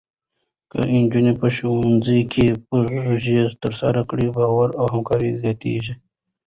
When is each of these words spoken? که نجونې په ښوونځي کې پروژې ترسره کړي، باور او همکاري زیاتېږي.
که 0.71 0.79
نجونې 0.93 1.33
په 1.41 1.47
ښوونځي 1.55 2.19
کې 2.33 2.45
پروژې 2.69 3.39
ترسره 3.61 4.01
کړي، 4.09 4.27
باور 4.37 4.69
او 4.79 4.85
همکاري 4.93 5.29
زیاتېږي. 5.41 5.93